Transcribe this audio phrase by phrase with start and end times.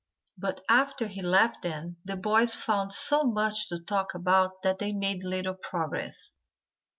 [0.35, 4.93] But after he left them the boys found so much to talk about that they
[4.93, 6.31] made little progress.